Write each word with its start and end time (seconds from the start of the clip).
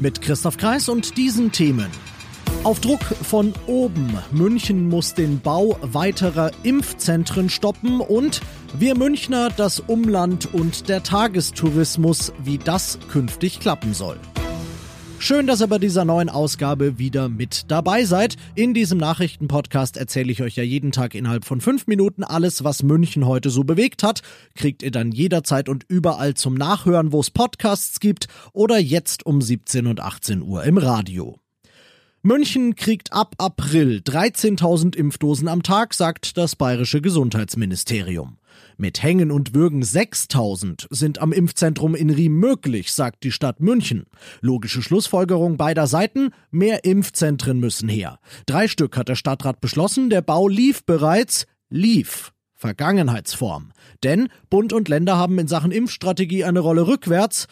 Mit 0.00 0.22
Christoph 0.22 0.56
Kreis 0.56 0.88
und 0.88 1.16
diesen 1.16 1.50
Themen. 1.50 1.90
Auf 2.62 2.80
Druck 2.80 3.02
von 3.02 3.52
oben. 3.66 4.16
München 4.30 4.88
muss 4.88 5.14
den 5.14 5.40
Bau 5.40 5.76
weiterer 5.82 6.52
Impfzentren 6.62 7.50
stoppen 7.50 8.00
und 8.00 8.40
wir 8.78 8.96
Münchner, 8.96 9.48
das 9.50 9.80
Umland 9.80 10.52
und 10.54 10.88
der 10.88 11.02
Tagestourismus, 11.02 12.32
wie 12.38 12.58
das 12.58 12.98
künftig 13.10 13.58
klappen 13.58 13.92
soll. 13.92 14.18
Schön, 15.20 15.46
dass 15.48 15.60
ihr 15.60 15.66
bei 15.66 15.78
dieser 15.78 16.04
neuen 16.04 16.28
Ausgabe 16.28 16.98
wieder 16.98 17.28
mit 17.28 17.70
dabei 17.70 18.04
seid. 18.04 18.36
In 18.54 18.72
diesem 18.72 18.98
Nachrichtenpodcast 18.98 19.96
erzähle 19.96 20.30
ich 20.30 20.42
euch 20.42 20.56
ja 20.56 20.62
jeden 20.62 20.92
Tag 20.92 21.14
innerhalb 21.14 21.44
von 21.44 21.60
fünf 21.60 21.86
Minuten 21.86 22.22
alles, 22.22 22.62
was 22.62 22.82
München 22.82 23.26
heute 23.26 23.50
so 23.50 23.64
bewegt 23.64 24.02
hat. 24.04 24.22
Kriegt 24.54 24.82
ihr 24.82 24.92
dann 24.92 25.10
jederzeit 25.10 25.68
und 25.68 25.84
überall 25.88 26.34
zum 26.34 26.54
Nachhören, 26.54 27.12
wo 27.12 27.20
es 27.20 27.30
Podcasts 27.30 28.00
gibt 28.00 28.28
oder 28.52 28.78
jetzt 28.78 29.26
um 29.26 29.42
17 29.42 29.86
und 29.86 30.00
18 30.00 30.40
Uhr 30.40 30.62
im 30.64 30.78
Radio. 30.78 31.38
München 32.22 32.76
kriegt 32.76 33.12
ab 33.12 33.34
April 33.38 34.00
13.000 34.04 34.96
Impfdosen 34.96 35.48
am 35.48 35.62
Tag, 35.62 35.94
sagt 35.94 36.36
das 36.36 36.56
bayerische 36.56 37.00
Gesundheitsministerium. 37.00 38.37
Mit 38.76 39.02
Hängen 39.02 39.30
und 39.30 39.54
Würgen 39.54 39.82
6000 39.82 40.86
sind 40.90 41.20
am 41.20 41.32
Impfzentrum 41.32 41.94
in 41.94 42.10
Riem 42.10 42.38
möglich, 42.38 42.92
sagt 42.92 43.24
die 43.24 43.32
Stadt 43.32 43.60
München. 43.60 44.06
Logische 44.40 44.82
Schlussfolgerung 44.82 45.56
beider 45.56 45.86
Seiten, 45.86 46.30
mehr 46.50 46.84
Impfzentren 46.84 47.60
müssen 47.60 47.88
her. 47.88 48.18
Drei 48.46 48.68
Stück 48.68 48.96
hat 48.96 49.08
der 49.08 49.16
Stadtrat 49.16 49.60
beschlossen, 49.60 50.10
der 50.10 50.22
Bau 50.22 50.48
lief 50.48 50.84
bereits, 50.84 51.46
lief. 51.70 52.32
Vergangenheitsform. 52.54 53.72
Denn 54.02 54.28
Bund 54.50 54.72
und 54.72 54.88
Länder 54.88 55.16
haben 55.16 55.38
in 55.38 55.46
Sachen 55.46 55.70
Impfstrategie 55.70 56.42
eine 56.42 56.58
Rolle 56.58 56.88
rückwärts 56.88 57.46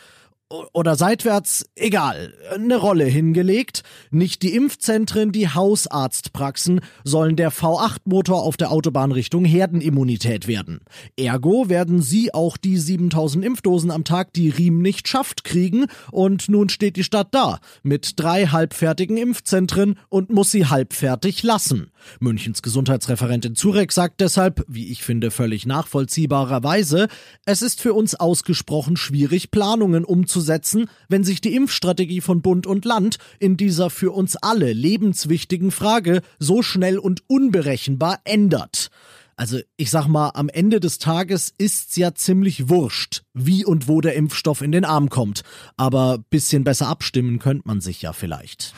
oder 0.48 0.94
seitwärts, 0.94 1.66
egal, 1.74 2.32
eine 2.54 2.76
Rolle 2.76 3.04
hingelegt. 3.04 3.82
Nicht 4.12 4.42
die 4.42 4.54
Impfzentren, 4.54 5.32
die 5.32 5.48
Hausarztpraxen 5.48 6.82
sollen 7.02 7.34
der 7.34 7.50
V8-Motor 7.50 8.42
auf 8.44 8.56
der 8.56 8.70
Autobahn 8.70 9.10
Richtung 9.10 9.44
Herdenimmunität 9.44 10.46
werden. 10.46 10.82
Ergo 11.16 11.68
werden 11.68 12.00
sie 12.00 12.32
auch 12.32 12.56
die 12.56 12.78
7000 12.78 13.44
Impfdosen 13.44 13.90
am 13.90 14.04
Tag, 14.04 14.32
die 14.34 14.48
Riem 14.48 14.82
nicht 14.82 15.08
schafft, 15.08 15.42
kriegen. 15.42 15.86
Und 16.12 16.48
nun 16.48 16.68
steht 16.68 16.94
die 16.94 17.04
Stadt 17.04 17.28
da 17.32 17.58
mit 17.82 18.12
drei 18.16 18.46
halbfertigen 18.46 19.16
Impfzentren 19.16 19.98
und 20.08 20.30
muss 20.30 20.52
sie 20.52 20.66
halbfertig 20.66 21.42
lassen. 21.42 21.90
Münchens 22.20 22.62
Gesundheitsreferentin 22.62 23.56
Zurek 23.56 23.90
sagt 23.90 24.20
deshalb, 24.20 24.64
wie 24.68 24.92
ich 24.92 25.02
finde 25.02 25.32
völlig 25.32 25.66
nachvollziehbarerweise, 25.66 27.08
es 27.46 27.62
ist 27.62 27.80
für 27.80 27.94
uns 27.94 28.14
ausgesprochen 28.14 28.96
schwierig, 28.96 29.50
Planungen 29.50 30.04
umzusetzen 30.04 30.35
umzusetzen, 30.36 30.90
wenn 31.08 31.24
sich 31.24 31.40
die 31.40 31.54
Impfstrategie 31.54 32.20
von 32.20 32.42
Bund 32.42 32.66
und 32.66 32.84
Land 32.84 33.16
in 33.38 33.56
dieser 33.56 33.88
für 33.88 34.12
uns 34.12 34.36
alle 34.36 34.72
lebenswichtigen 34.72 35.70
Frage 35.70 36.20
so 36.38 36.62
schnell 36.62 36.98
und 36.98 37.22
unberechenbar 37.26 38.20
ändert. 38.24 38.90
Also 39.36 39.58
ich 39.76 39.90
sag 39.90 40.06
mal, 40.06 40.30
am 40.34 40.48
Ende 40.48 40.80
des 40.80 40.98
Tages 40.98 41.52
ist's 41.58 41.96
ja 41.96 42.14
ziemlich 42.14 42.68
wurscht, 42.68 43.22
wie 43.34 43.64
und 43.64 43.88
wo 43.88 44.00
der 44.00 44.14
Impfstoff 44.14 44.62
in 44.62 44.72
den 44.72 44.84
Arm 44.84 45.10
kommt. 45.10 45.42
Aber 45.76 46.18
bisschen 46.30 46.64
besser 46.64 46.88
abstimmen 46.88 47.38
könnte 47.38 47.66
man 47.66 47.80
sich 47.80 48.02
ja 48.02 48.12
vielleicht. 48.12 48.74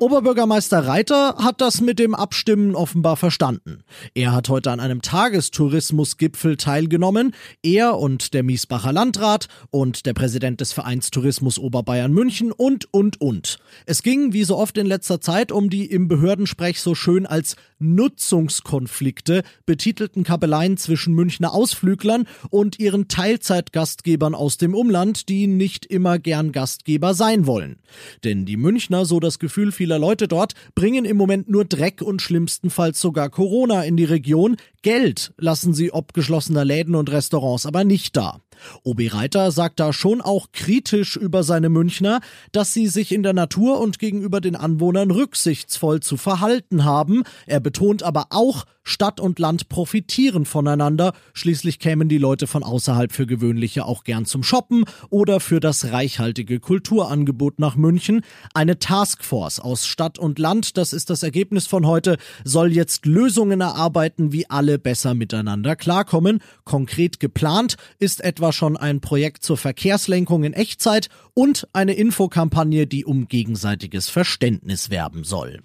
Oberbürgermeister 0.00 0.86
Reiter 0.86 1.36
hat 1.38 1.60
das 1.60 1.80
mit 1.80 2.00
dem 2.00 2.16
Abstimmen 2.16 2.74
offenbar 2.74 3.16
verstanden. 3.16 3.84
Er 4.12 4.32
hat 4.32 4.48
heute 4.48 4.72
an 4.72 4.80
einem 4.80 5.02
Tagestourismusgipfel 5.02 6.56
teilgenommen. 6.56 7.32
Er 7.62 7.96
und 7.96 8.34
der 8.34 8.42
Miesbacher 8.42 8.92
Landrat 8.92 9.46
und 9.70 10.04
der 10.04 10.12
Präsident 10.12 10.60
des 10.60 10.72
Vereins 10.72 11.10
Tourismus 11.10 11.60
Oberbayern 11.60 12.12
München 12.12 12.50
und, 12.50 12.92
und, 12.92 13.20
und. 13.20 13.58
Es 13.86 14.02
ging, 14.02 14.32
wie 14.32 14.42
so 14.42 14.58
oft 14.58 14.76
in 14.78 14.86
letzter 14.86 15.20
Zeit, 15.20 15.52
um 15.52 15.70
die 15.70 15.86
im 15.86 16.08
Behördensprech 16.08 16.80
so 16.80 16.96
schön 16.96 17.24
als 17.24 17.54
Nutzungskonflikte 17.78 19.42
betitelten 19.64 20.24
Kabeleien 20.24 20.76
zwischen 20.76 21.14
Münchner 21.14 21.52
Ausflüglern 21.52 22.26
und 22.50 22.80
ihren 22.80 23.08
Teilzeitgastgebern 23.08 24.34
aus 24.34 24.56
dem 24.56 24.74
Umland, 24.74 25.28
die 25.28 25.46
nicht 25.46 25.86
immer 25.86 26.18
gern 26.18 26.50
Gastgeber 26.50 27.14
sein 27.14 27.46
wollen. 27.46 27.76
Denn 28.24 28.44
die 28.44 28.56
Münchner, 28.56 29.04
so 29.04 29.20
das 29.20 29.38
Gefühl 29.38 29.70
vieler 29.84 29.98
Leute 29.98 30.28
dort, 30.28 30.54
bringen 30.74 31.04
im 31.04 31.18
Moment 31.18 31.50
nur 31.50 31.66
Dreck 31.66 32.00
und 32.00 32.22
schlimmstenfalls 32.22 32.98
sogar 33.02 33.28
Corona 33.28 33.84
in 33.84 33.98
die 33.98 34.04
Region. 34.04 34.56
Geld 34.80 35.34
lassen 35.36 35.74
sie 35.74 35.92
ob 35.92 36.14
geschlossener 36.14 36.64
Läden 36.64 36.94
und 36.94 37.12
Restaurants 37.12 37.66
aber 37.66 37.84
nicht 37.84 38.16
da. 38.16 38.40
Obi 38.82 39.08
Reiter 39.08 39.50
sagt 39.50 39.80
da 39.80 39.92
schon 39.92 40.22
auch 40.22 40.52
kritisch 40.52 41.16
über 41.16 41.42
seine 41.42 41.68
Münchner, 41.68 42.20
dass 42.50 42.72
sie 42.72 42.86
sich 42.86 43.12
in 43.12 43.22
der 43.22 43.34
Natur 43.34 43.78
und 43.78 43.98
gegenüber 43.98 44.40
den 44.40 44.56
Anwohnern 44.56 45.10
rücksichtsvoll 45.10 46.00
zu 46.00 46.16
verhalten 46.16 46.84
haben. 46.84 47.24
Er 47.46 47.60
betont 47.60 48.02
aber 48.02 48.28
auch, 48.30 48.64
Stadt 48.84 49.18
und 49.18 49.38
Land 49.38 49.68
profitieren 49.68 50.44
voneinander. 50.44 51.14
Schließlich 51.32 51.78
kämen 51.78 52.08
die 52.08 52.18
Leute 52.18 52.46
von 52.46 52.62
außerhalb 52.62 53.12
für 53.12 53.26
gewöhnliche 53.26 53.86
auch 53.86 54.04
gern 54.04 54.26
zum 54.26 54.42
Shoppen 54.42 54.84
oder 55.10 55.40
für 55.40 55.58
das 55.58 55.86
reichhaltige 55.86 56.60
Kulturangebot 56.60 57.58
nach 57.58 57.76
München. 57.76 58.20
Eine 58.52 58.78
Taskforce 58.78 59.58
aus 59.58 59.86
Stadt 59.86 60.18
und 60.18 60.38
Land, 60.38 60.76
das 60.76 60.92
ist 60.92 61.10
das 61.10 61.22
Ergebnis 61.22 61.66
von 61.66 61.86
heute, 61.86 62.18
soll 62.44 62.72
jetzt 62.72 63.06
Lösungen 63.06 63.62
erarbeiten, 63.62 64.32
wie 64.32 64.48
alle 64.50 64.78
besser 64.78 65.14
miteinander 65.14 65.76
klarkommen. 65.76 66.40
Konkret 66.64 67.20
geplant 67.20 67.76
ist 67.98 68.22
etwa 68.22 68.52
schon 68.52 68.76
ein 68.76 69.00
Projekt 69.00 69.42
zur 69.42 69.56
Verkehrslenkung 69.56 70.44
in 70.44 70.52
Echtzeit 70.52 71.08
und 71.32 71.66
eine 71.72 71.94
Infokampagne, 71.94 72.86
die 72.86 73.04
um 73.04 73.28
gegenseitiges 73.28 74.08
Verständnis 74.08 74.90
werben 74.90 75.24
soll. 75.24 75.60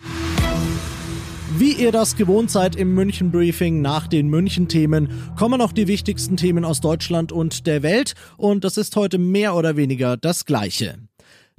Wie 1.57 1.73
ihr 1.73 1.91
das 1.91 2.15
gewohnt 2.15 2.51
seid 2.51 2.75
im 2.75 2.93
München 2.93 3.31
Briefing 3.31 3.81
nach 3.81 4.07
den 4.07 4.29
München 4.29 4.67
Themen, 4.67 5.09
kommen 5.35 5.57
noch 5.57 5.71
die 5.71 5.87
wichtigsten 5.87 6.37
Themen 6.37 6.63
aus 6.63 6.79
Deutschland 6.79 7.31
und 7.31 7.65
der 7.65 7.81
Welt 7.81 8.13
und 8.37 8.63
das 8.63 8.77
ist 8.77 8.95
heute 8.95 9.17
mehr 9.17 9.55
oder 9.55 9.75
weniger 9.75 10.15
das 10.15 10.45
gleiche. 10.45 10.99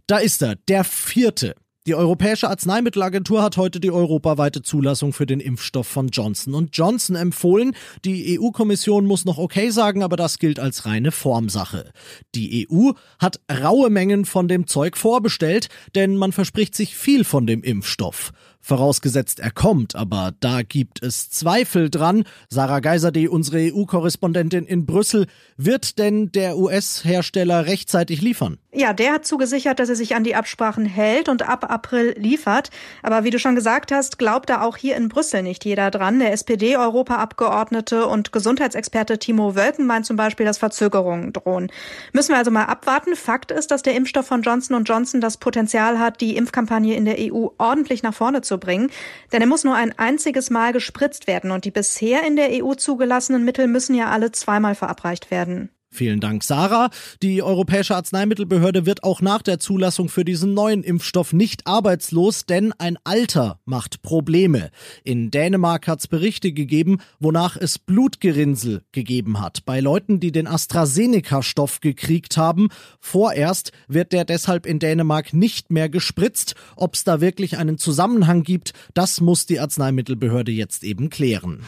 Da 0.06 0.18
ist 0.18 0.42
er, 0.42 0.54
der 0.68 0.84
vierte. 0.84 1.54
Die 1.86 1.94
Europäische 1.94 2.48
Arzneimittelagentur 2.48 3.42
hat 3.42 3.56
heute 3.56 3.80
die 3.80 3.90
europaweite 3.90 4.62
Zulassung 4.62 5.12
für 5.12 5.26
den 5.26 5.40
Impfstoff 5.40 5.86
von 5.86 6.08
Johnson 6.08 6.68
Johnson 6.72 7.16
empfohlen. 7.16 7.74
Die 8.04 8.38
EU-Kommission 8.38 9.06
muss 9.06 9.24
noch 9.24 9.38
okay 9.38 9.70
sagen, 9.70 10.02
aber 10.02 10.16
das 10.16 10.38
gilt 10.38 10.60
als 10.60 10.84
reine 10.84 11.10
Formsache. 11.10 11.90
Die 12.34 12.68
EU 12.70 12.90
hat 13.18 13.40
raue 13.50 13.90
Mengen 13.90 14.26
von 14.26 14.46
dem 14.46 14.66
Zeug 14.66 14.96
vorbestellt, 14.96 15.68
denn 15.94 16.16
man 16.16 16.32
verspricht 16.32 16.74
sich 16.74 16.94
viel 16.94 17.24
von 17.24 17.46
dem 17.46 17.62
Impfstoff. 17.62 18.32
Vorausgesetzt 18.62 19.40
er 19.40 19.50
kommt, 19.50 19.96
aber 19.96 20.32
da 20.40 20.62
gibt 20.62 21.02
es 21.02 21.30
Zweifel 21.30 21.88
dran. 21.88 22.24
Sarah 22.50 22.80
Geiserde, 22.80 23.30
unsere 23.30 23.72
EU-Korrespondentin 23.72 24.66
in 24.66 24.86
Brüssel, 24.86 25.26
wird 25.56 25.98
denn 25.98 26.30
der 26.32 26.58
US-Hersteller 26.58 27.66
rechtzeitig 27.66 28.20
liefern? 28.20 28.58
Ja, 28.72 28.92
der 28.92 29.14
hat 29.14 29.26
zugesichert, 29.26 29.80
dass 29.80 29.88
er 29.88 29.96
sich 29.96 30.14
an 30.14 30.22
die 30.22 30.36
Absprachen 30.36 30.86
hält 30.86 31.28
und 31.28 31.42
ab 31.42 31.68
April 31.68 32.14
liefert. 32.16 32.70
Aber 33.02 33.24
wie 33.24 33.30
du 33.30 33.40
schon 33.40 33.56
gesagt 33.56 33.90
hast, 33.90 34.16
glaubt 34.16 34.48
da 34.48 34.62
auch 34.62 34.76
hier 34.76 34.94
in 34.94 35.08
Brüssel 35.08 35.42
nicht 35.42 35.64
jeder 35.64 35.90
dran. 35.90 36.20
Der 36.20 36.32
SPD-Europaabgeordnete 36.32 38.06
und 38.06 38.30
Gesundheitsexperte 38.30 39.18
Timo 39.18 39.56
Wölken 39.56 39.86
meint 39.86 40.06
zum 40.06 40.16
Beispiel, 40.16 40.46
dass 40.46 40.58
Verzögerungen 40.58 41.32
drohen. 41.32 41.72
Müssen 42.12 42.28
wir 42.28 42.36
also 42.36 42.52
mal 42.52 42.66
abwarten. 42.66 43.16
Fakt 43.16 43.50
ist, 43.50 43.72
dass 43.72 43.82
der 43.82 43.96
Impfstoff 43.96 44.26
von 44.26 44.42
Johnson 44.42 44.84
Johnson 44.84 45.20
das 45.20 45.38
Potenzial 45.38 45.98
hat, 45.98 46.20
die 46.20 46.36
Impfkampagne 46.36 46.94
in 46.94 47.06
der 47.06 47.16
EU 47.18 47.48
ordentlich 47.58 48.04
nach 48.04 48.14
vorne 48.14 48.40
zu 48.42 48.49
bringen. 48.58 48.90
Denn 49.32 49.40
er 49.40 49.46
muss 49.46 49.64
nur 49.64 49.74
ein 49.74 49.98
einziges 49.98 50.50
Mal 50.50 50.72
gespritzt 50.72 51.26
werden 51.26 51.50
und 51.50 51.64
die 51.64 51.70
bisher 51.70 52.24
in 52.26 52.36
der 52.36 52.64
EU 52.64 52.74
zugelassenen 52.74 53.44
Mittel 53.44 53.66
müssen 53.66 53.94
ja 53.94 54.10
alle 54.10 54.32
zweimal 54.32 54.74
verabreicht 54.74 55.30
werden. 55.30 55.70
Vielen 55.92 56.20
Dank, 56.20 56.44
Sarah. 56.44 56.90
Die 57.20 57.42
Europäische 57.42 57.96
Arzneimittelbehörde 57.96 58.86
wird 58.86 59.02
auch 59.02 59.20
nach 59.20 59.42
der 59.42 59.58
Zulassung 59.58 60.08
für 60.08 60.24
diesen 60.24 60.54
neuen 60.54 60.84
Impfstoff 60.84 61.32
nicht 61.32 61.66
arbeitslos, 61.66 62.46
denn 62.46 62.72
ein 62.78 62.96
Alter 63.02 63.58
macht 63.64 64.00
Probleme. 64.02 64.70
In 65.02 65.32
Dänemark 65.32 65.88
hat 65.88 65.98
es 65.98 66.06
Berichte 66.06 66.52
gegeben, 66.52 66.98
wonach 67.18 67.56
es 67.56 67.80
Blutgerinnsel 67.80 68.82
gegeben 68.92 69.40
hat 69.40 69.64
bei 69.64 69.80
Leuten, 69.80 70.20
die 70.20 70.30
den 70.30 70.46
AstraZeneca-Stoff 70.46 71.80
gekriegt 71.80 72.36
haben. 72.36 72.68
Vorerst 73.00 73.72
wird 73.88 74.12
der 74.12 74.24
deshalb 74.24 74.66
in 74.66 74.78
Dänemark 74.78 75.34
nicht 75.34 75.72
mehr 75.72 75.88
gespritzt. 75.88 76.54
Ob 76.76 76.94
es 76.94 77.02
da 77.02 77.20
wirklich 77.20 77.58
einen 77.58 77.78
Zusammenhang 77.78 78.44
gibt, 78.44 78.74
das 78.94 79.20
muss 79.20 79.44
die 79.46 79.58
Arzneimittelbehörde 79.58 80.52
jetzt 80.52 80.84
eben 80.84 81.10
klären. 81.10 81.64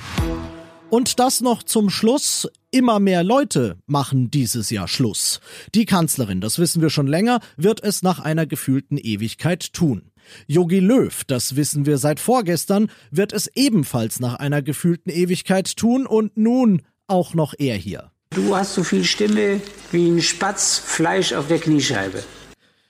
Und 0.92 1.20
das 1.20 1.40
noch 1.40 1.62
zum 1.62 1.88
Schluss. 1.88 2.46
Immer 2.70 3.00
mehr 3.00 3.24
Leute 3.24 3.78
machen 3.86 4.30
dieses 4.30 4.68
Jahr 4.68 4.88
Schluss. 4.88 5.40
Die 5.74 5.86
Kanzlerin, 5.86 6.42
das 6.42 6.58
wissen 6.58 6.82
wir 6.82 6.90
schon 6.90 7.06
länger, 7.06 7.40
wird 7.56 7.82
es 7.82 8.02
nach 8.02 8.20
einer 8.20 8.44
gefühlten 8.44 8.98
Ewigkeit 8.98 9.72
tun. 9.72 10.12
Yogi 10.46 10.80
Löw, 10.80 11.24
das 11.24 11.56
wissen 11.56 11.86
wir 11.86 11.96
seit 11.96 12.20
vorgestern, 12.20 12.90
wird 13.10 13.32
es 13.32 13.50
ebenfalls 13.54 14.20
nach 14.20 14.34
einer 14.34 14.60
gefühlten 14.60 15.10
Ewigkeit 15.10 15.78
tun 15.78 16.06
und 16.06 16.36
nun 16.36 16.82
auch 17.06 17.32
noch 17.32 17.54
er 17.56 17.76
hier. 17.76 18.10
Du 18.28 18.54
hast 18.54 18.74
so 18.74 18.84
viel 18.84 19.04
Stimme 19.04 19.62
wie 19.92 20.10
ein 20.10 20.20
Spatz 20.20 20.76
Fleisch 20.76 21.32
auf 21.32 21.48
der 21.48 21.58
Kniescheibe. 21.58 22.22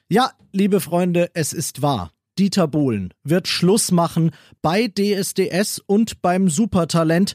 Ja, 0.09 0.33
liebe 0.51 0.81
Freunde, 0.81 1.31
es 1.35 1.53
ist 1.53 1.83
wahr. 1.83 2.11
Dieter 2.39 2.67
Bohlen 2.67 3.13
wird 3.25 3.47
Schluss 3.47 3.93
machen 3.93 4.31
bei 4.63 4.89
DSDS 4.89 5.81
und 5.85 6.23
beim 6.23 6.49
Supertalent. 6.49 7.35